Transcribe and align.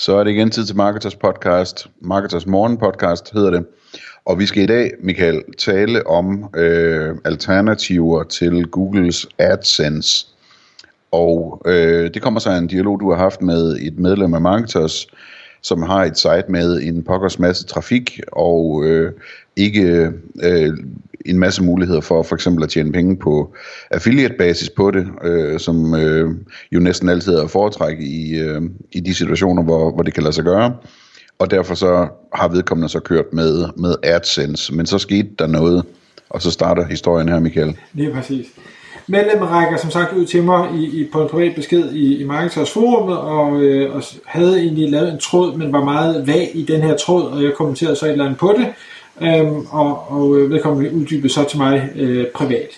Så 0.00 0.16
er 0.16 0.24
det 0.24 0.30
igen 0.30 0.50
tid 0.50 0.66
til 0.66 0.76
Marketers 0.76 1.16
podcast. 1.16 1.86
Marketers 2.00 2.46
Morgen 2.46 2.76
podcast 2.78 3.32
hedder 3.32 3.50
det. 3.50 3.66
Og 4.24 4.38
vi 4.38 4.46
skal 4.46 4.62
i 4.62 4.66
dag, 4.66 4.90
Michael, 5.02 5.42
tale 5.58 6.06
om 6.06 6.54
øh, 6.56 7.16
alternativer 7.24 8.22
til 8.22 8.66
Googles 8.66 9.26
AdSense. 9.38 10.26
Og 11.10 11.62
øh, 11.66 12.14
det 12.14 12.22
kommer 12.22 12.40
så 12.40 12.50
af 12.50 12.58
en 12.58 12.66
dialog, 12.66 13.00
du 13.00 13.10
har 13.10 13.18
haft 13.18 13.42
med 13.42 13.76
et 13.76 13.98
medlem 13.98 14.34
af 14.34 14.40
Marketers, 14.40 15.06
som 15.62 15.82
har 15.82 16.04
et 16.04 16.18
site 16.18 16.44
med 16.48 16.82
en 16.82 17.02
pokkers 17.02 17.38
masse 17.38 17.66
trafik 17.66 18.20
og 18.32 18.84
øh, 18.84 19.12
ikke 19.56 20.12
øh, 20.42 20.72
en 21.26 21.38
masse 21.38 21.62
muligheder 21.62 22.00
for 22.00 22.22
for 22.22 22.34
eksempel 22.34 22.64
at 22.64 22.70
tjene 22.70 22.92
penge 22.92 23.16
på 23.16 23.54
affiliate-basis 23.90 24.70
på 24.70 24.90
det, 24.90 25.08
øh, 25.24 25.60
som 25.60 25.94
øh, 25.94 26.30
jo 26.72 26.80
næsten 26.80 27.08
altid 27.08 27.34
er 27.34 27.46
foretræk 27.46 28.00
i, 28.00 28.38
øh, 28.38 28.62
i 28.92 29.00
de 29.00 29.14
situationer, 29.14 29.62
hvor, 29.62 29.94
hvor 29.94 30.02
det 30.02 30.14
kan 30.14 30.22
lade 30.22 30.34
sig 30.34 30.44
gøre 30.44 30.74
og 31.40 31.50
derfor 31.50 31.74
så 31.74 32.08
har 32.32 32.48
vedkommende 32.48 32.88
så 32.88 33.00
kørt 33.00 33.32
med, 33.32 33.68
med 33.76 33.94
AdSense, 34.02 34.74
men 34.74 34.86
så 34.86 34.98
skete 34.98 35.28
der 35.38 35.46
noget, 35.46 35.84
og 36.30 36.42
så 36.42 36.50
starter 36.50 36.86
historien 36.86 37.28
her, 37.28 37.40
Michael. 37.40 37.76
Lige 37.92 38.12
præcis. 38.12 38.46
Medlem 39.06 39.42
øh, 39.42 39.50
rækker 39.50 39.76
som 39.78 39.90
sagt 39.90 40.12
ud 40.12 40.26
til 40.26 40.42
mig 40.42 40.70
i, 40.74 41.00
i, 41.00 41.08
på 41.12 41.22
en 41.22 41.28
privat 41.28 41.54
besked 41.54 41.92
i, 41.92 42.20
i 42.20 42.24
Marketers 42.24 42.70
Forum, 42.70 43.08
og, 43.08 43.60
øh, 43.60 43.96
og 43.96 44.02
havde 44.26 44.60
egentlig 44.60 44.90
lavet 44.90 45.12
en 45.12 45.18
tråd, 45.18 45.56
men 45.56 45.72
var 45.72 45.84
meget 45.84 46.26
vag 46.26 46.50
i 46.54 46.62
den 46.62 46.82
her 46.82 46.96
tråd, 46.96 47.22
og 47.22 47.42
jeg 47.42 47.54
kommenterede 47.54 47.96
så 47.96 48.06
et 48.06 48.12
eller 48.12 48.24
andet 48.24 48.38
på 48.38 48.54
det, 48.58 48.66
øhm, 49.20 49.66
og, 49.70 50.12
og 50.12 50.38
øh, 50.38 50.50
vedkommende 50.50 50.94
uddybede 50.94 51.32
så 51.32 51.44
til 51.44 51.58
mig 51.58 51.90
øh, 51.96 52.26
privat. 52.26 52.68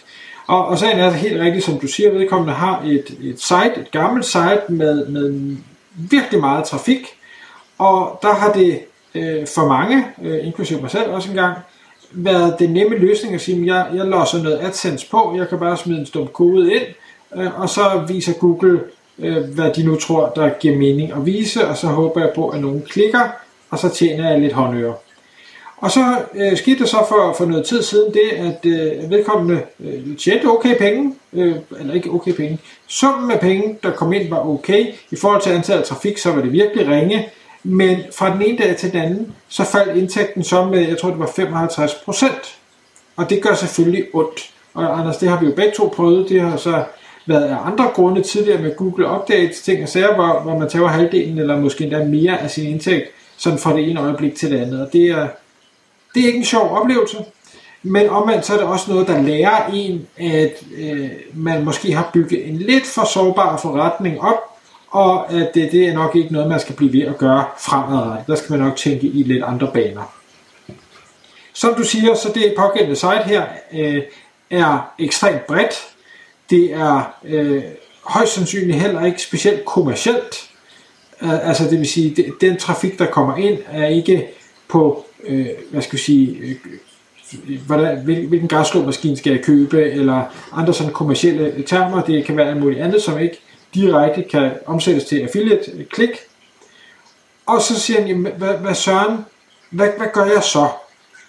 Og, 0.46 0.66
og 0.66 0.78
sagen 0.78 0.98
er 0.98 1.04
altså 1.04 1.18
helt 1.18 1.40
rigtigt, 1.40 1.64
som 1.64 1.78
du 1.78 1.86
siger, 1.86 2.10
vedkommende 2.10 2.54
har 2.54 2.82
et, 2.86 3.16
et 3.22 3.40
site, 3.40 3.80
et 3.80 3.90
gammelt 3.90 4.24
site 4.24 4.62
med, 4.68 5.06
med 5.06 5.56
virkelig 5.94 6.40
meget 6.40 6.64
trafik, 6.64 7.06
og 7.78 8.18
der 8.22 8.34
har 8.34 8.52
det 8.52 8.80
øh, 9.14 9.46
for 9.54 9.68
mange, 9.68 10.06
øh, 10.22 10.46
inklusive 10.46 10.80
mig 10.80 10.90
selv 10.90 11.10
også 11.10 11.30
engang, 11.30 11.56
været 12.14 12.58
den 12.58 12.70
nemme 12.70 12.96
løsning 12.96 13.34
at 13.34 13.40
sige, 13.40 13.60
at 13.60 13.66
jeg, 13.66 13.86
jeg 13.94 14.06
låser 14.06 14.42
noget 14.42 14.58
AdSense 14.62 15.10
på, 15.10 15.34
jeg 15.36 15.48
kan 15.48 15.58
bare 15.58 15.76
smide 15.76 16.00
en 16.00 16.06
stum 16.06 16.26
kode 16.26 16.74
ind, 16.74 16.82
øh, 17.36 17.60
og 17.60 17.68
så 17.68 18.04
viser 18.08 18.32
Google, 18.32 18.80
øh, 19.18 19.44
hvad 19.54 19.70
de 19.76 19.82
nu 19.82 19.96
tror, 19.96 20.32
der 20.36 20.50
giver 20.60 20.76
mening 20.76 21.12
at 21.12 21.26
vise, 21.26 21.68
og 21.68 21.76
så 21.76 21.86
håber 21.86 22.20
jeg 22.20 22.32
på, 22.34 22.48
at 22.48 22.60
nogen 22.60 22.82
klikker, 22.88 23.28
og 23.70 23.78
så 23.78 23.88
tjener 23.88 24.30
jeg 24.30 24.40
lidt 24.40 24.52
håndører. 24.52 24.94
Og 25.82 25.90
så 25.90 26.18
øh, 26.34 26.56
skete 26.56 26.78
det 26.78 26.88
så 26.88 27.04
for, 27.08 27.34
for 27.38 27.44
noget 27.44 27.66
tid 27.66 27.82
siden 27.82 28.14
det, 28.14 28.30
at 28.36 28.66
øh, 28.66 29.10
vedkommende 29.10 29.62
øh, 29.80 30.16
tjente 30.16 30.46
okay 30.46 30.78
penge, 30.78 31.14
øh, 31.32 31.56
eller 31.80 31.94
ikke 31.94 32.10
okay 32.10 32.32
penge, 32.32 32.58
summen 32.86 33.30
af 33.30 33.40
penge, 33.40 33.78
der 33.82 33.90
kom 33.90 34.12
ind, 34.12 34.30
var 34.30 34.48
okay. 34.48 34.86
I 35.10 35.16
forhold 35.16 35.42
til 35.42 35.50
antallet 35.50 35.82
af 35.82 35.88
trafik, 35.88 36.18
så 36.18 36.32
var 36.32 36.42
det 36.42 36.52
virkelig 36.52 36.88
ringe. 36.88 37.28
Men 37.64 37.98
fra 38.12 38.34
den 38.34 38.42
ene 38.42 38.58
dag 38.58 38.76
til 38.76 38.92
den 38.92 39.00
anden, 39.00 39.32
så 39.48 39.64
faldt 39.64 39.96
indtægten 39.96 40.44
så 40.44 40.64
med, 40.64 40.88
jeg 40.88 40.98
tror 40.98 41.10
det 41.10 41.18
var 41.18 41.32
55 41.36 41.94
procent. 42.04 42.58
Og 43.16 43.30
det 43.30 43.42
gør 43.42 43.54
selvfølgelig 43.54 44.04
ondt. 44.12 44.50
Og 44.74 44.98
Anders, 44.98 45.16
det 45.16 45.28
har 45.28 45.40
vi 45.40 45.46
jo 45.46 45.52
begge 45.54 45.72
to 45.76 45.92
prøvet. 45.96 46.28
Det 46.28 46.40
har 46.40 46.56
så 46.56 46.84
været 47.26 47.44
af 47.44 47.56
andre 47.64 47.90
grunde 47.94 48.22
tidligere 48.22 48.62
med 48.62 48.76
Google 48.76 49.10
Updates, 49.10 49.62
ting 49.62 49.82
og 49.82 49.88
sager, 49.88 50.14
hvor, 50.14 50.40
hvor 50.40 50.58
man 50.58 50.68
tager 50.68 50.86
halvdelen 50.86 51.38
eller 51.38 51.60
måske 51.60 51.84
endda 51.84 52.04
mere 52.04 52.40
af 52.40 52.50
sin 52.50 52.70
indtægt, 52.70 53.04
sådan 53.36 53.58
fra 53.58 53.76
det 53.76 53.90
ene 53.90 54.00
øjeblik 54.00 54.34
til 54.34 54.50
det 54.50 54.60
andet. 54.60 54.86
Og 54.86 54.92
det 54.92 55.06
er, 55.06 55.28
det 56.14 56.22
er 56.22 56.26
ikke 56.26 56.38
en 56.38 56.44
sjov 56.44 56.76
oplevelse. 56.76 57.16
Men 57.82 58.08
omvendt 58.08 58.46
så 58.46 58.52
er 58.52 58.56
det 58.56 58.66
også 58.66 58.90
noget, 58.90 59.08
der 59.08 59.22
lærer 59.22 59.66
en, 59.72 60.08
at 60.16 60.64
øh, 60.78 61.10
man 61.34 61.64
måske 61.64 61.92
har 61.92 62.10
bygget 62.12 62.48
en 62.48 62.56
lidt 62.56 62.86
for 62.86 63.04
sårbar 63.04 63.56
forretning 63.56 64.20
op, 64.20 64.51
og 64.92 65.32
at 65.32 65.54
det, 65.54 65.72
det 65.72 65.88
er 65.88 65.94
nok 65.94 66.16
ikke 66.16 66.32
noget, 66.32 66.48
man 66.48 66.60
skal 66.60 66.74
blive 66.74 66.92
ved 66.92 67.02
at 67.02 67.18
gøre 67.18 67.44
fremadrettet. 67.58 68.26
Der 68.26 68.34
skal 68.34 68.52
man 68.52 68.60
nok 68.60 68.76
tænke 68.76 69.06
i 69.06 69.22
lidt 69.22 69.44
andre 69.44 69.70
baner. 69.74 70.14
Som 71.52 71.74
du 71.74 71.84
siger, 71.84 72.14
så 72.14 72.28
det 72.34 72.54
pågældende 72.58 72.96
site 72.96 73.22
her 73.26 73.44
øh, 73.72 74.02
er 74.50 74.92
ekstremt 74.98 75.46
bredt. 75.46 75.88
Det 76.50 76.72
er 76.72 77.14
øh, 77.24 77.62
højst 78.02 78.34
sandsynligt 78.34 78.80
heller 78.80 79.04
ikke 79.04 79.22
specielt 79.22 79.64
kommercielt. 79.64 80.50
Øh, 81.22 81.48
altså 81.48 81.64
det 81.64 81.78
vil 81.78 81.88
sige, 81.88 82.14
det, 82.16 82.26
den 82.40 82.56
trafik, 82.56 82.98
der 82.98 83.06
kommer 83.06 83.36
ind, 83.36 83.58
er 83.70 83.86
ikke 83.86 84.26
på, 84.68 85.04
øh, 85.24 85.46
hvad 85.70 85.82
skal 85.82 85.98
vi 85.98 86.02
sige, 86.02 86.36
øh, 86.36 86.56
hvordan, 87.66 87.98
hvilken 88.04 88.48
græsslåmaskine 88.48 89.16
skal 89.16 89.32
jeg 89.32 89.42
købe, 89.42 89.90
eller 89.90 90.22
andre 90.52 90.74
sådan 90.74 90.92
kommercielle 90.92 91.62
termer. 91.66 92.02
Det 92.02 92.24
kan 92.24 92.36
være 92.36 92.48
alt 92.48 92.60
muligt 92.60 92.80
andet, 92.80 93.02
som 93.02 93.18
ikke 93.18 93.40
direkte 93.74 94.22
kan 94.22 94.50
omsættes 94.66 95.04
til 95.04 95.20
affiliate-klik. 95.20 96.10
Øh, 96.10 96.16
og 97.46 97.62
så 97.62 97.80
siger 97.80 98.00
han, 98.00 98.26
hvad, 98.38 98.54
hvad 98.54 98.74
søren, 98.74 99.18
hvad, 99.70 99.88
hvad 99.96 100.06
gør 100.12 100.24
jeg 100.24 100.42
så? 100.42 100.68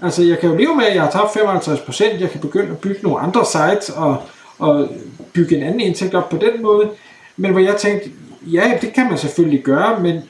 Altså, 0.02 0.24
jeg 0.24 0.40
kan 0.40 0.50
jo 0.50 0.56
leve 0.56 0.76
med, 0.76 0.86
at 0.86 0.96
jeg 0.96 1.04
har 1.04 1.12
tabt 1.12 1.38
55%, 1.38 2.20
jeg 2.20 2.32
kan 2.32 2.42
begynde 2.42 2.72
at 2.72 2.80
bygge 2.80 3.00
nogle 3.04 3.20
andre 3.20 3.46
sites 3.46 3.90
og, 3.90 4.24
og 4.60 4.90
bygge 5.34 5.58
en 5.58 5.64
anden 5.64 5.80
indtægt 5.80 6.16
op 6.16 6.30
på 6.30 6.38
den 6.38 6.62
måde. 6.62 6.92
Men 7.38 7.52
hvor 7.52 7.60
jeg 7.60 7.76
tænkte, 7.78 8.10
ja, 8.42 8.78
det 8.82 8.94
kan 8.94 9.08
man 9.08 9.18
selvfølgelig 9.18 9.64
gøre, 9.64 10.00
men 10.00 10.22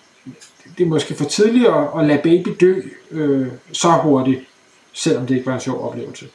det 0.78 0.84
er 0.84 0.88
måske 0.88 1.16
for 1.16 1.26
tidligt 1.26 1.68
at, 1.68 2.00
at 2.00 2.06
lade 2.06 2.22
baby 2.24 2.50
dø 2.60 2.82
øh, 3.12 3.48
så 3.72 3.92
hurtigt, 3.92 4.42
selvom 4.94 5.28
det 5.28 5.36
ikke 5.36 5.48
var 5.48 5.54
en 5.54 5.60
sjov 5.60 5.88
oplevelse. 5.88 6.26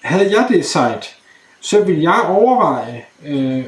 Havde 0.00 0.38
jeg 0.38 0.46
det 0.48 0.64
site, 0.64 1.14
så 1.60 1.84
ville 1.84 2.02
jeg 2.02 2.20
overveje, 2.28 3.04
øh, 3.26 3.64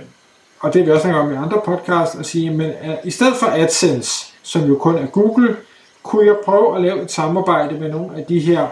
og 0.62 0.74
det 0.74 0.80
har 0.80 0.86
vi 0.86 0.92
også 0.92 1.02
snakket 1.02 1.22
om 1.22 1.32
i 1.32 1.36
andre 1.36 1.60
podcasts, 1.64 2.14
at 2.14 2.26
sige, 2.26 2.50
men 2.50 2.70
at 2.80 3.00
i 3.04 3.10
stedet 3.10 3.36
for 3.36 3.46
AdSense, 3.46 4.32
som 4.42 4.68
jo 4.68 4.78
kun 4.78 4.98
er 4.98 5.06
Google, 5.06 5.56
kunne 6.02 6.26
jeg 6.26 6.36
prøve 6.44 6.76
at 6.76 6.82
lave 6.82 7.02
et 7.02 7.10
samarbejde 7.10 7.80
med 7.80 7.90
nogle 7.90 8.16
af 8.16 8.24
de 8.24 8.38
her 8.38 8.66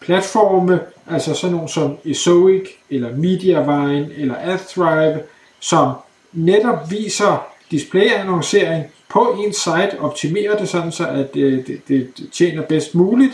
platforme, 0.00 0.80
altså 1.10 1.34
sådan 1.34 1.54
nogle 1.54 1.68
som 1.68 1.96
Ezoic, 2.04 2.68
eller 2.90 3.16
Mediavine, 3.16 4.10
eller 4.16 4.34
AdThrive, 4.40 5.20
som 5.60 5.92
netop 6.32 6.90
viser 6.90 7.46
displayannoncering 7.70 8.84
på 9.08 9.38
en 9.44 9.52
site, 9.52 10.00
optimerer 10.00 10.58
det 10.58 10.68
sådan, 10.68 10.92
så 10.92 11.06
at 11.06 11.34
det, 11.34 11.66
det, 11.66 11.88
det 11.88 12.28
tjener 12.32 12.62
bedst 12.62 12.94
muligt, 12.94 13.32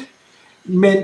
men 0.65 0.97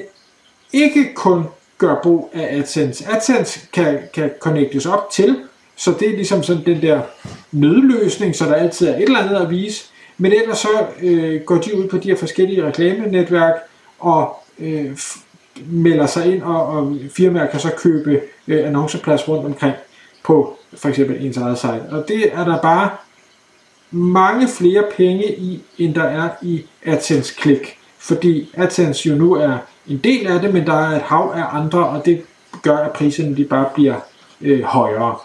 ikke 0.73 1.15
kun 1.15 1.45
gør 1.79 1.97
brug 2.03 2.31
af 2.35 2.57
AdSense. 2.59 3.05
AdSense 3.09 3.61
kan, 3.73 3.99
kan 4.15 4.31
connectes 4.41 4.87
op 4.87 5.11
til 5.11 5.37
så 5.77 5.95
det 6.01 6.09
er 6.09 6.17
ligesom 6.17 6.43
sådan 6.43 6.65
den 6.67 6.83
der 6.83 7.01
nødløsning, 7.53 8.37
så 8.37 8.45
der 8.45 8.55
altid 8.55 8.89
er 8.89 8.97
et 8.97 9.03
eller 9.03 9.19
andet 9.19 9.37
at 9.37 9.51
vise. 9.51 9.85
Men 10.19 10.33
ellers 10.33 10.59
så 10.59 10.69
øh, 11.03 11.41
går 11.41 11.57
de 11.57 11.79
ud 11.79 11.89
på 11.89 11.97
de 11.99 12.09
her 12.09 12.17
forskellige 12.17 12.67
reklamenetværk 12.67 13.55
og 13.99 14.37
øh, 14.59 14.99
melder 15.67 16.07
sig 16.07 16.35
ind, 16.35 16.43
og, 16.43 16.67
og 16.67 16.97
firmaer 17.11 17.51
kan 17.51 17.61
så 17.61 17.71
købe 17.77 18.21
øh, 18.49 18.67
annonceplads 18.67 19.29
rundt 19.29 19.47
omkring 19.47 19.75
på 20.25 20.59
for 20.77 20.89
eksempel 20.89 21.27
ens 21.27 21.37
eget 21.37 21.59
site. 21.59 21.83
Og 21.91 22.05
det 22.09 22.33
er 22.33 22.45
der 22.45 22.61
bare 22.63 22.91
mange 23.91 24.49
flere 24.49 24.85
penge 24.97 25.37
i, 25.37 25.63
end 25.79 25.95
der 25.95 26.03
er 26.03 26.29
i 26.43 26.65
AdSense-klik. 26.85 27.79
Fordi 27.99 28.51
AdSense 28.55 29.09
jo 29.09 29.15
nu 29.15 29.35
er 29.35 29.59
en 29.89 29.99
del 29.99 30.27
af 30.27 30.41
det, 30.41 30.55
men 30.55 30.67
der 30.67 30.75
er 30.75 30.97
et 30.97 31.03
hav 31.03 31.33
af 31.37 31.59
andre, 31.59 31.87
og 31.87 32.07
det 32.07 32.23
gør, 32.63 32.77
at 32.77 32.93
priserne 32.93 33.37
de 33.37 33.45
bare 33.45 33.69
bliver 33.75 33.95
øh, 34.41 34.63
højere. 34.63 35.17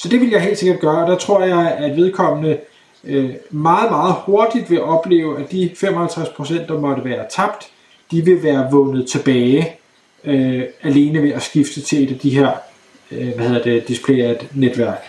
Så 0.00 0.08
det 0.08 0.20
vil 0.20 0.30
jeg 0.30 0.40
helt 0.40 0.58
sikkert 0.58 0.80
gøre, 0.80 1.04
og 1.04 1.10
der 1.10 1.18
tror 1.18 1.44
jeg, 1.44 1.76
at 1.78 1.96
vedkommende 1.96 2.58
øh, 3.04 3.30
meget, 3.50 3.90
meget 3.90 4.14
hurtigt 4.24 4.70
vil 4.70 4.82
opleve, 4.82 5.40
at 5.40 5.52
de 5.52 5.70
55%, 5.76 6.66
der 6.66 6.80
måtte 6.80 7.04
være 7.04 7.26
tabt, 7.30 7.68
de 8.10 8.24
vil 8.24 8.42
være 8.42 8.68
vundet 8.70 9.08
tilbage 9.10 9.76
øh, 10.24 10.62
alene 10.82 11.22
ved 11.22 11.32
at 11.32 11.42
skifte 11.42 11.80
til 11.80 12.04
et 12.04 12.10
af 12.12 12.18
de 12.18 12.30
her 12.30 12.52
øh, 13.10 13.34
hvad 13.34 13.48
hedder 13.48 13.62
det, 13.62 13.88
displayet 13.88 14.48
netværk. 14.54 15.04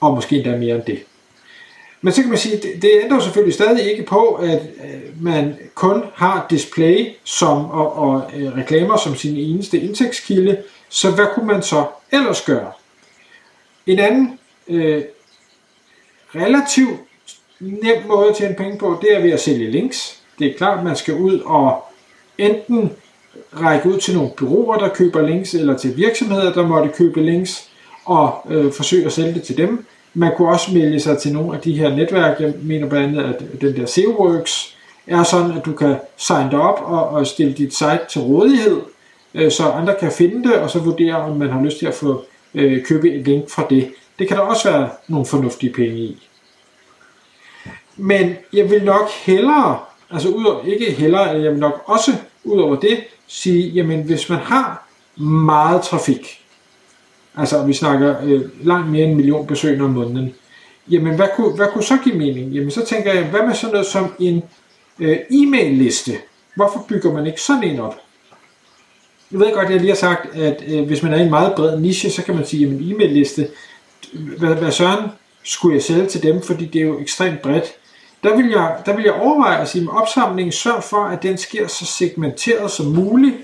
Og 0.00 0.14
måske 0.14 0.36
endda 0.36 0.56
mere 0.56 0.74
end 0.74 0.84
det. 0.84 0.98
Men 2.00 2.12
så 2.12 2.20
kan 2.20 2.30
man 2.30 2.38
sige, 2.38 2.56
det, 2.56 2.82
det 2.82 2.90
ændrer 3.04 3.20
selvfølgelig 3.20 3.54
stadig 3.54 3.90
ikke 3.90 4.02
på, 4.02 4.24
at 4.26 4.62
øh, 4.84 5.22
man 5.22 5.56
kun 5.74 6.02
har 6.14 6.46
display 6.50 7.06
som, 7.24 7.70
og, 7.70 7.96
og 7.96 8.30
øh, 8.36 8.56
reklamer 8.56 8.96
som 8.96 9.16
sin 9.16 9.36
eneste 9.36 9.80
indtægtskilde. 9.80 10.56
Så 10.88 11.10
hvad 11.10 11.26
kunne 11.34 11.46
man 11.46 11.62
så 11.62 11.84
ellers 12.12 12.42
gøre? 12.42 12.72
En 13.86 13.98
anden 13.98 14.38
øh, 14.68 15.02
relativt 16.34 17.00
nem 17.60 17.96
måde 18.08 18.28
at 18.28 18.36
tjene 18.36 18.54
penge 18.54 18.78
på, 18.78 18.98
det 19.02 19.16
er 19.16 19.22
ved 19.22 19.30
at 19.30 19.40
sælge 19.40 19.70
links. 19.70 20.20
Det 20.38 20.46
er 20.46 20.56
klart, 20.56 20.84
man 20.84 20.96
skal 20.96 21.14
ud 21.14 21.40
og 21.40 21.84
enten 22.38 22.92
række 23.52 23.88
ud 23.88 23.98
til 23.98 24.14
nogle 24.14 24.30
byråer, 24.38 24.78
der 24.78 24.88
køber 24.88 25.22
links, 25.22 25.54
eller 25.54 25.76
til 25.76 25.96
virksomheder, 25.96 26.52
der 26.52 26.66
måtte 26.66 26.88
købe 26.88 27.22
links, 27.22 27.68
og 28.04 28.46
øh, 28.50 28.72
forsøge 28.72 29.06
at 29.06 29.12
sælge 29.12 29.34
det 29.34 29.42
til 29.42 29.56
dem. 29.56 29.86
Man 30.14 30.32
kunne 30.36 30.48
også 30.48 30.72
melde 30.72 31.00
sig 31.00 31.18
til 31.18 31.32
nogle 31.32 31.56
af 31.56 31.62
de 31.62 31.78
her 31.78 31.96
netværk. 31.96 32.40
Jeg 32.40 32.52
mener 32.62 32.88
blandt 32.88 33.18
andet, 33.18 33.34
at 33.34 33.60
den 33.60 33.76
der 33.76 33.86
SEOworks 33.86 34.76
er 35.06 35.22
sådan, 35.22 35.58
at 35.58 35.64
du 35.64 35.72
kan 35.72 35.96
signe 36.16 36.50
dig 36.50 36.60
op 36.60 36.80
og, 36.82 37.08
og 37.08 37.26
stille 37.26 37.52
dit 37.52 37.74
site 37.74 38.00
til 38.10 38.20
rådighed, 38.20 38.80
øh, 39.34 39.50
så 39.50 39.64
andre 39.64 39.94
kan 40.00 40.12
finde 40.12 40.48
det, 40.48 40.54
og 40.54 40.70
så 40.70 40.78
vurdere, 40.78 41.16
om 41.16 41.36
man 41.36 41.50
har 41.50 41.64
lyst 41.64 41.78
til 41.78 41.86
at 41.86 41.94
få 41.94 42.24
øh, 42.54 42.84
købe 42.84 43.12
et 43.12 43.24
link 43.24 43.50
fra 43.50 43.66
det. 43.70 43.92
Det 44.18 44.28
kan 44.28 44.36
der 44.36 44.42
også 44.42 44.70
være 44.70 44.90
nogle 45.08 45.26
fornuftige 45.26 45.72
penge 45.72 45.96
i. 45.98 46.28
Men 47.96 48.36
jeg 48.52 48.70
vil 48.70 48.84
nok 48.84 49.10
hellere, 49.10 49.78
altså 50.10 50.28
udover, 50.28 50.64
ikke 50.64 50.92
hellere, 50.92 51.22
jeg 51.22 51.50
vil 51.50 51.60
nok 51.60 51.82
også 51.86 52.12
ud 52.44 52.60
over 52.60 52.76
det 52.76 53.04
sige, 53.26 53.68
jamen 53.68 54.02
hvis 54.02 54.28
man 54.28 54.38
har 54.38 54.88
meget 55.16 55.82
trafik, 55.82 56.40
altså 57.36 57.66
vi 57.66 57.72
snakker 57.72 58.16
øh, 58.22 58.66
langt 58.66 58.90
mere 58.90 59.02
end 59.02 59.10
en 59.10 59.16
million 59.16 59.46
besøgende 59.46 59.84
om 59.84 59.90
måneden, 59.90 60.34
jamen 60.90 61.16
hvad 61.16 61.28
kunne, 61.36 61.56
hvad 61.56 61.66
kunne 61.72 61.84
så 61.84 61.98
give 62.04 62.14
mening? 62.14 62.52
Jamen 62.52 62.70
så 62.70 62.84
tænker 62.86 63.12
jeg, 63.12 63.24
hvad 63.24 63.46
med 63.46 63.54
sådan 63.54 63.72
noget 63.72 63.86
som 63.86 64.14
en 64.18 64.42
øh, 64.98 65.18
e-mail-liste? 65.30 66.12
Hvorfor 66.56 66.84
bygger 66.88 67.12
man 67.12 67.26
ikke 67.26 67.40
sådan 67.40 67.64
en 67.64 67.80
op? 67.80 67.94
Jeg 69.34 69.40
ved 69.40 69.54
godt, 69.54 69.66
at 69.66 69.72
jeg 69.72 69.80
lige 69.80 69.90
har 69.90 69.96
sagt, 69.96 70.36
at 70.36 70.64
øh, 70.68 70.86
hvis 70.86 71.02
man 71.02 71.12
er 71.12 71.18
i 71.18 71.22
en 71.22 71.30
meget 71.30 71.52
bred 71.56 71.80
niche, 71.80 72.10
så 72.10 72.22
kan 72.22 72.34
man 72.34 72.46
sige, 72.46 72.66
at 72.66 72.72
min 72.72 72.92
e-mail-liste, 72.92 73.48
hvad, 74.38 74.54
hvad 74.54 74.72
søren 74.72 75.10
skulle 75.44 75.74
jeg 75.74 75.82
sælge 75.82 76.06
til 76.06 76.22
dem, 76.22 76.42
fordi 76.42 76.64
det 76.66 76.80
er 76.80 76.84
jo 76.84 77.00
ekstremt 77.00 77.42
bredt. 77.42 77.64
Der 78.22 78.36
vil 78.36 78.50
jeg, 78.50 78.76
der 78.86 78.96
vil 78.96 79.04
jeg 79.04 79.12
overveje 79.12 79.60
at 79.60 79.68
sige, 79.68 79.82
at 79.82 80.02
opsamlingen 80.02 80.52
sørg 80.52 80.82
for, 80.82 81.04
at 81.04 81.22
den 81.22 81.38
sker 81.38 81.66
så 81.66 81.84
segmenteret 81.84 82.70
som 82.70 82.86
muligt, 82.86 83.34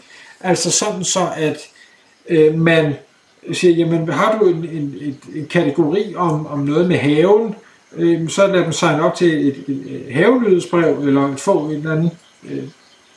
altså 0.40 0.70
sådan 0.70 1.04
så, 1.04 1.28
at 1.36 1.58
øh, 2.28 2.58
man 2.58 2.94
siger, 3.52 3.74
jamen 3.74 4.08
har 4.08 4.38
du 4.38 4.48
en, 4.48 4.64
en, 4.64 4.94
en, 5.00 5.20
en 5.34 5.46
kategori 5.46 6.14
om, 6.16 6.46
om 6.46 6.58
noget 6.58 6.88
med 6.88 6.96
haven, 6.96 7.54
øh, 7.96 8.28
så 8.28 8.46
lad 8.46 8.64
dem 8.64 8.72
signe 8.72 9.02
op 9.02 9.14
til 9.14 9.48
et, 9.48 9.64
et, 9.68 10.06
et 10.08 10.14
havenyhedsbrev, 10.14 10.98
eller 10.98 11.36
få 11.36 11.58
en 11.58 11.76
eller 11.76 11.92
anden 11.92 12.10
øh, 12.50 12.64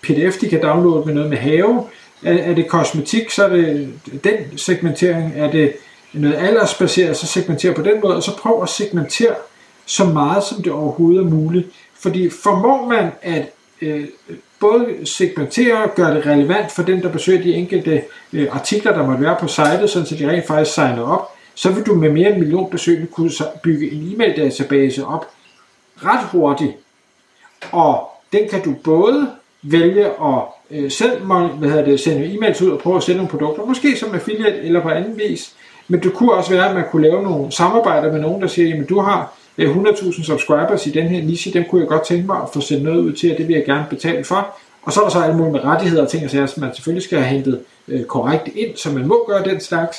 pdf, 0.01 0.37
de 0.37 0.49
kan 0.49 0.61
downloade 0.61 1.05
med 1.05 1.13
noget 1.13 1.29
med 1.29 1.37
have. 1.37 1.83
Er, 2.25 2.33
er 2.33 2.53
det 2.53 2.67
kosmetik, 2.67 3.29
så 3.29 3.45
er 3.45 3.49
det 3.49 3.93
den 4.23 4.57
segmentering. 4.57 5.33
Er 5.35 5.51
det 5.51 5.73
noget 6.13 6.35
aldersbaseret, 6.35 7.17
så 7.17 7.27
segmentere 7.27 7.73
på 7.73 7.81
den 7.81 8.01
måde, 8.01 8.15
og 8.15 8.23
så 8.23 8.37
prøv 8.37 8.63
at 8.63 8.69
segmentere 8.69 9.35
så 9.85 10.05
meget 10.05 10.43
som 10.43 10.63
det 10.63 10.71
overhovedet 10.71 11.19
er 11.19 11.29
muligt. 11.29 11.67
Fordi 11.99 12.29
formår 12.29 12.87
man 12.89 13.11
at 13.21 13.49
øh, 13.81 14.05
både 14.59 14.85
segmentere 15.05 15.83
og 15.83 15.95
gøre 15.95 16.15
det 16.15 16.25
relevant 16.25 16.71
for 16.71 16.83
den, 16.83 17.01
der 17.01 17.09
besøger 17.09 17.41
de 17.41 17.53
enkelte 17.53 18.03
øh, 18.33 18.47
artikler, 18.51 18.93
der 18.93 19.05
måtte 19.05 19.23
være 19.23 19.37
på 19.39 19.47
sitet, 19.47 19.89
så 19.89 20.15
de 20.19 20.29
rent 20.29 20.47
faktisk 20.47 20.73
signer 20.73 21.03
op, 21.03 21.29
så 21.55 21.71
vil 21.71 21.83
du 21.83 21.95
med 21.95 22.09
mere 22.09 22.27
end 22.27 22.35
en 22.35 22.39
million 22.39 22.69
besøgende 22.69 23.07
kunne 23.07 23.31
bygge 23.63 23.91
en 23.91 24.13
e-mail 24.13 24.37
database 24.37 25.05
op 25.05 25.25
ret 25.97 26.27
hurtigt. 26.31 26.71
Og 27.71 28.09
den 28.33 28.49
kan 28.49 28.63
du 28.63 28.73
både 28.83 29.31
vælge 29.61 30.05
at 30.05 30.43
øh, 30.71 30.91
selv 30.91 31.23
hvad 31.23 31.69
hedder 31.69 31.85
det, 31.85 31.99
sende 31.99 32.25
e-mails 32.25 32.63
ud 32.63 32.69
og 32.69 32.79
prøve 32.79 32.97
at 32.97 33.03
sælge 33.03 33.17
nogle 33.17 33.29
produkter, 33.29 33.65
måske 33.65 33.97
som 33.97 34.13
affiliate 34.13 34.61
eller 34.61 34.81
på 34.81 34.89
anden 34.89 35.17
vis. 35.17 35.53
Men 35.87 36.03
det 36.03 36.13
kunne 36.13 36.33
også 36.33 36.49
være, 36.49 36.69
at 36.69 36.75
man 36.75 36.83
kunne 36.91 37.07
lave 37.07 37.23
nogle 37.23 37.51
samarbejder 37.51 38.11
med 38.11 38.21
nogen, 38.21 38.41
der 38.41 38.47
siger, 38.47 38.69
jamen 38.69 38.85
du 38.85 38.99
har 38.99 39.33
øh, 39.57 39.75
100.000 39.75 40.23
subscribers 40.23 40.87
i 40.87 40.91
den 40.91 41.07
her 41.07 41.23
niche, 41.23 41.53
dem 41.53 41.63
kunne 41.69 41.81
jeg 41.81 41.87
godt 41.87 42.05
tænke 42.05 42.25
mig 42.25 42.37
at 42.41 42.49
få 42.53 42.61
sendt 42.61 42.83
noget 42.83 42.99
ud 42.99 43.13
til, 43.13 43.31
og 43.31 43.37
det 43.37 43.47
vil 43.47 43.55
jeg 43.55 43.65
gerne 43.65 43.85
betale 43.89 44.23
for. 44.23 44.57
Og 44.83 44.93
så 44.93 44.99
er 44.99 45.03
der 45.03 45.11
så 45.11 45.19
alle 45.19 45.37
mulige 45.37 45.51
med 45.51 45.63
rettigheder 45.63 46.03
og 46.03 46.09
ting, 46.09 46.29
som 46.29 46.49
man 46.57 46.75
selvfølgelig 46.75 47.03
skal 47.03 47.19
have 47.19 47.29
hentet 47.29 47.59
øh, 47.87 48.03
korrekt 48.03 48.49
ind, 48.55 48.77
så 48.77 48.91
man 48.91 49.07
må 49.07 49.25
gøre 49.27 49.43
den 49.43 49.59
slags. 49.59 49.97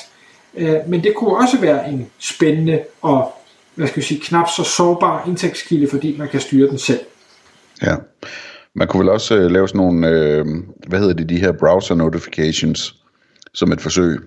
Øh, 0.57 0.75
men 0.87 1.03
det 1.03 1.15
kunne 1.15 1.37
også 1.37 1.57
være 1.57 1.89
en 1.89 2.07
spændende 2.19 2.79
og 3.01 3.31
hvad 3.75 3.87
skal 3.87 3.99
jeg 3.99 4.05
sige, 4.05 4.19
knap 4.19 4.49
så 4.49 4.63
sårbar 4.63 5.23
indtægtskilde, 5.27 5.87
fordi 5.87 6.17
man 6.17 6.27
kan 6.27 6.39
styre 6.39 6.69
den 6.69 6.77
selv. 6.77 6.99
Ja, 7.81 7.95
man 8.75 8.87
kunne 8.87 8.99
vel 8.99 9.09
også 9.09 9.35
øh, 9.35 9.51
lave 9.51 9.67
sådan 9.67 9.79
nogle, 9.79 10.09
øh, 10.09 10.45
hvad 10.87 10.99
hedder 10.99 11.13
det, 11.13 11.29
de 11.29 11.39
her 11.39 11.51
browser 11.51 11.95
notifications, 11.95 12.95
som 13.53 13.71
et 13.71 13.81
forsøg, 13.81 14.19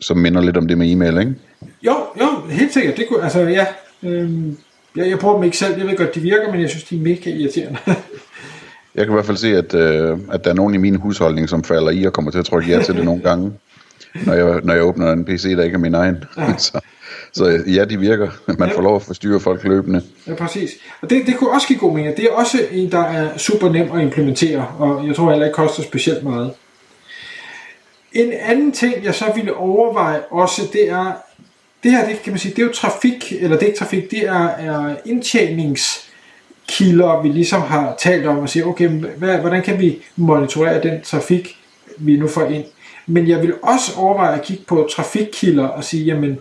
som 0.00 0.16
minder 0.16 0.40
lidt 0.40 0.56
om 0.56 0.68
det 0.68 0.78
med 0.78 0.92
e-mail, 0.92 1.18
ikke? 1.18 1.34
Jo, 1.82 1.96
jo, 2.20 2.46
helt 2.50 2.72
sikkert. 2.72 2.96
Det 2.96 3.06
kunne, 3.08 3.22
altså, 3.22 3.40
ja, 3.40 3.66
Øhm, 4.02 4.56
jeg, 4.96 5.08
jeg 5.10 5.18
bruger 5.18 5.34
dem 5.34 5.44
ikke 5.44 5.56
selv, 5.56 5.78
jeg 5.78 5.86
ved 5.86 5.96
godt, 5.96 6.14
de 6.14 6.20
virker, 6.20 6.52
men 6.52 6.60
jeg 6.60 6.70
synes, 6.70 6.84
de 6.84 6.96
er 6.96 7.00
mega 7.00 7.30
irriterende. 7.30 7.78
jeg 8.94 9.04
kan 9.04 9.08
i 9.08 9.12
hvert 9.12 9.26
fald 9.26 9.36
se, 9.36 9.56
at, 9.56 9.74
øh, 9.74 10.18
at 10.32 10.44
der 10.44 10.50
er 10.50 10.54
nogen 10.54 10.74
i 10.74 10.78
min 10.78 10.96
husholdning, 10.96 11.48
som 11.48 11.64
falder 11.64 11.90
i 11.90 12.04
og 12.04 12.12
kommer 12.12 12.30
til 12.30 12.38
at 12.38 12.44
trykke 12.44 12.70
ja 12.70 12.82
til 12.82 12.94
det 12.94 13.04
nogle 13.04 13.22
gange, 13.22 13.52
når 14.26 14.32
jeg, 14.32 14.60
når 14.64 14.74
jeg 14.74 14.82
åbner 14.82 15.12
en 15.12 15.24
PC, 15.24 15.56
der 15.56 15.62
ikke 15.62 15.74
er 15.74 15.78
min 15.78 15.94
egen. 15.94 16.24
Ja. 16.36 16.56
så, 16.58 16.80
så 17.32 17.62
ja, 17.66 17.84
de 17.84 17.98
virker. 17.98 18.30
Man 18.58 18.68
ja. 18.68 18.76
får 18.76 18.82
lov 18.82 18.96
at 18.96 19.02
forstyrre 19.02 19.40
folk 19.40 19.64
løbende. 19.64 20.02
Ja, 20.26 20.34
præcis. 20.34 20.70
Og 21.00 21.10
det, 21.10 21.26
det 21.26 21.36
kunne 21.36 21.50
også 21.50 21.66
give 21.66 21.78
god 21.78 21.94
mening. 21.94 22.16
Det 22.16 22.24
er 22.24 22.32
også 22.32 22.58
en, 22.72 22.92
der 22.92 23.04
er 23.04 23.38
super 23.38 23.68
nem 23.68 23.92
at 23.92 24.02
implementere, 24.02 24.66
og 24.78 25.06
jeg 25.06 25.16
tror 25.16 25.30
heller 25.30 25.46
ikke 25.46 25.54
koster 25.54 25.82
specielt 25.82 26.24
meget. 26.24 26.52
En 28.12 28.32
anden 28.32 28.72
ting, 28.72 29.04
jeg 29.04 29.14
så 29.14 29.24
ville 29.34 29.54
overveje 29.54 30.20
også, 30.30 30.62
det 30.72 30.90
er, 30.90 31.12
det 31.82 31.90
her, 31.90 32.08
det 32.08 32.22
kan 32.22 32.32
man 32.32 32.38
sige, 32.38 32.54
det 32.54 32.62
er 32.62 32.66
jo 32.66 32.72
trafik, 32.72 33.32
eller 33.40 33.56
det 33.56 33.62
er 33.62 33.66
ikke 33.66 33.78
trafik, 33.78 34.10
det 34.10 34.28
er, 34.28 34.48
er 34.48 34.96
indtjeningskilder, 35.04 37.22
vi 37.22 37.28
ligesom 37.28 37.60
har 37.60 37.94
talt 37.98 38.26
om, 38.26 38.38
og 38.38 38.48
sige, 38.48 38.66
okay, 38.66 38.88
hvad, 38.88 39.38
hvordan 39.38 39.62
kan 39.62 39.80
vi 39.80 40.02
monitorere 40.16 40.82
den 40.82 41.02
trafik, 41.02 41.56
vi 41.98 42.16
nu 42.16 42.28
får 42.28 42.44
ind. 42.44 42.64
Men 43.06 43.28
jeg 43.28 43.42
vil 43.42 43.54
også 43.62 43.92
overveje 43.96 44.38
at 44.38 44.42
kigge 44.42 44.64
på 44.64 44.88
trafikkilder 44.96 45.68
og 45.68 45.84
sige, 45.84 46.04
jamen, 46.04 46.38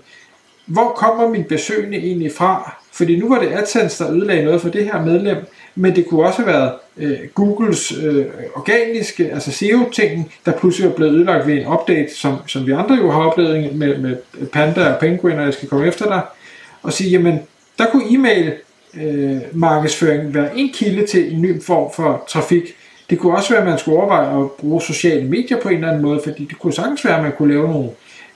hvor 0.66 0.90
kommer 0.90 1.30
min 1.30 1.44
besøgende 1.44 1.98
egentlig 1.98 2.32
fra? 2.32 2.76
Fordi 2.94 3.20
nu 3.20 3.30
var 3.30 3.40
det 3.40 3.52
AdSense, 3.52 4.04
der 4.04 4.12
ødelagde 4.12 4.46
noget 4.46 4.62
for 4.62 4.70
det 4.70 4.86
her 4.86 5.06
medlem, 5.06 5.38
men 5.76 5.96
det 5.96 6.08
kunne 6.08 6.26
også 6.26 6.42
have 6.42 6.54
været 6.54 6.72
øh, 6.98 7.20
Googles 7.36 7.94
øh, 8.04 8.26
organiske, 8.56 9.32
altså 9.32 9.52
SEO-tingen, 9.52 10.32
der 10.46 10.52
pludselig 10.52 10.90
er 10.90 10.94
blevet 10.94 11.14
ødelagt 11.14 11.48
ved 11.48 11.54
en 11.54 11.68
update, 11.68 12.16
som, 12.16 12.38
som 12.48 12.68
vi 12.68 12.72
andre 12.72 12.96
jo 12.96 13.12
har 13.12 13.20
oplevet 13.20 13.76
med, 13.76 13.98
med 13.98 14.18
Panda 14.54 14.94
og 14.94 15.00
Penguin, 15.00 15.40
og 15.40 15.46
jeg 15.46 15.54
skal 15.54 15.70
komme 15.70 15.88
efter 15.88 16.06
dig, 16.06 16.22
og 16.84 16.94
sige, 16.94 17.10
jamen, 17.10 17.40
der 17.78 17.86
kunne 17.92 18.04
e-mail 18.10 18.54
øh, 18.94 19.38
markedsføring 19.54 20.34
være 20.34 20.58
en 20.58 20.70
kilde 20.74 21.08
til 21.08 21.34
en 21.34 21.42
ny 21.42 21.64
form 21.64 21.92
for 21.96 22.24
trafik. 22.28 22.64
Det 23.10 23.20
kunne 23.20 23.36
også 23.36 23.50
være, 23.50 23.62
at 23.62 23.68
man 23.68 23.80
skulle 23.80 23.98
overveje 23.98 24.44
at 24.44 24.52
bruge 24.52 24.82
sociale 24.82 25.26
medier 25.30 25.62
på 25.62 25.70
en 25.70 25.76
eller 25.76 25.88
anden 25.88 26.02
måde, 26.02 26.22
fordi 26.24 26.46
det 26.46 26.60
kunne 26.60 26.74
sagtens 26.74 27.06
være, 27.06 27.18
at 27.18 27.24
man 27.24 27.32
kunne 27.38 27.54
lave 27.54 27.68
nogle 27.68 27.90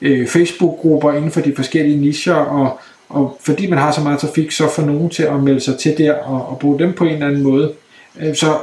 øh, 0.06 0.28
Facebook-grupper 0.28 1.14
inden 1.14 1.32
for 1.32 1.42
de 1.42 1.56
forskellige 1.56 1.98
nicher, 1.98 2.36
og, 2.36 2.80
og 3.10 3.38
fordi 3.42 3.68
man 3.68 3.80
har 3.80 3.92
så 3.92 4.02
meget 4.02 4.20
trafik, 4.20 4.52
så 4.52 4.70
får 4.70 4.84
nogen 4.84 5.10
til 5.10 5.24
at 5.24 5.44
melde 5.44 5.60
sig 5.60 5.78
til 5.78 5.98
der 5.98 6.14
og, 6.14 6.50
og 6.50 6.60
bruge 6.60 6.80
dem 6.80 6.94
på 6.94 7.04
en 7.04 7.14
eller 7.14 7.28
anden 7.28 7.44
måde. 7.44 7.74
Øh, 8.20 8.36
så 8.36 8.58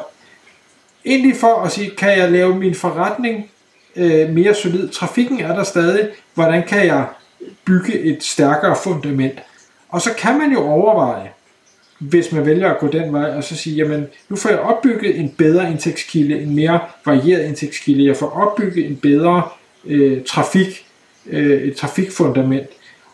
egentlig 1.04 1.36
for 1.36 1.62
at 1.62 1.72
sige, 1.72 1.90
kan 1.90 2.18
jeg 2.18 2.30
lave 2.30 2.56
min 2.58 2.74
forretning 2.74 3.50
øh, 3.96 4.30
mere 4.30 4.54
solid? 4.54 4.88
Trafikken 4.88 5.40
er 5.40 5.56
der 5.56 5.64
stadig. 5.64 6.08
Hvordan 6.34 6.62
kan 6.68 6.86
jeg 6.86 7.06
bygge 7.64 7.98
et 7.98 8.24
stærkere 8.24 8.76
fundament? 8.84 9.38
Og 9.88 10.02
så 10.02 10.10
kan 10.18 10.38
man 10.38 10.52
jo 10.52 10.60
overveje, 10.60 11.30
hvis 11.98 12.32
man 12.32 12.46
vælger 12.46 12.70
at 12.70 12.78
gå 12.78 12.86
den 12.86 13.12
vej, 13.12 13.30
og 13.36 13.44
så 13.44 13.56
sige, 13.56 13.76
jamen, 13.76 14.06
nu 14.28 14.36
får 14.36 14.48
jeg 14.48 14.58
opbygget 14.58 15.20
en 15.20 15.28
bedre 15.38 15.70
indtægtskilde, 15.70 16.42
en 16.42 16.54
mere 16.54 16.80
varieret 17.06 17.46
indtægtskilde, 17.46 18.06
jeg 18.06 18.16
får 18.16 18.30
opbygget 18.30 18.86
en 18.86 18.96
bedre 18.96 19.42
øh, 19.84 20.24
trafik, 20.24 20.86
øh, 21.30 21.62
et 21.62 21.76
trafikfundament. 21.76 22.66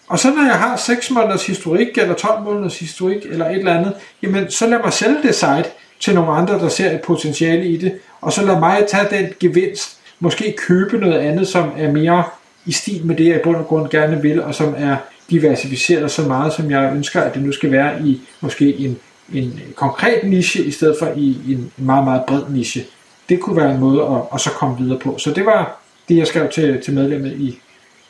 Og 0.09 0.19
så 0.19 0.31
når 0.31 0.45
jeg 0.45 0.55
har 0.55 0.77
6 0.77 1.11
måneders 1.11 1.47
historik, 1.47 1.99
eller 1.99 2.15
12 2.15 2.43
måneders 2.45 2.79
historik, 2.79 3.27
eller 3.31 3.50
et 3.50 3.59
eller 3.59 3.79
andet, 3.79 3.95
jamen 4.23 4.50
så 4.50 4.67
lad 4.67 4.79
mig 4.85 4.93
sælge 4.93 5.23
det 5.23 5.35
site 5.35 5.65
til 6.00 6.15
nogle 6.15 6.31
andre, 6.31 6.55
der 6.55 6.69
ser 6.69 6.91
et 6.91 7.00
potentiale 7.00 7.67
i 7.67 7.77
det, 7.77 7.99
og 8.21 8.33
så 8.33 8.45
lad 8.45 8.59
mig 8.59 8.85
tage 8.88 9.07
den 9.11 9.33
gevinst, 9.41 9.99
måske 10.21 10.55
købe 10.59 10.99
noget 10.99 11.19
andet, 11.19 11.49
som 11.49 11.71
er 11.77 11.93
mere 11.93 12.25
i 12.67 12.73
stil 12.73 13.07
med 13.07 13.17
det, 13.17 13.27
jeg 13.27 13.37
i 13.37 13.43
bund 13.43 13.57
og 13.57 13.67
grund 13.67 13.91
gerne 13.91 14.23
vil, 14.23 14.43
og 14.43 14.55
som 14.55 14.75
er 14.79 14.97
diversificeret 15.31 16.11
så 16.11 16.23
meget, 16.23 16.53
som 16.53 16.71
jeg 16.71 16.93
ønsker, 16.95 17.21
at 17.21 17.35
det 17.35 17.43
nu 17.43 17.53
skal 17.53 17.73
være 17.73 18.03
i 18.03 18.21
måske 18.41 18.77
en, 18.77 18.99
en 19.33 19.61
konkret 19.75 20.25
niche, 20.25 20.65
i 20.65 20.71
stedet 20.71 20.97
for 20.99 21.07
i 21.17 21.37
en 21.49 21.73
meget, 21.77 22.05
meget 22.05 22.23
bred 22.27 22.43
niche. 22.50 22.85
Det 23.29 23.41
kunne 23.41 23.57
være 23.57 23.75
en 23.75 23.81
måde 23.81 24.03
at, 24.03 24.21
at 24.35 24.41
så 24.41 24.50
komme 24.50 24.79
videre 24.79 24.99
på. 24.99 25.19
Så 25.19 25.31
det 25.31 25.47
var 25.47 25.81
det, 26.09 26.17
jeg 26.17 26.27
skrev 26.27 26.49
til, 26.49 26.81
til 26.85 26.95
medlemmet 26.95 27.33
i, 27.33 27.61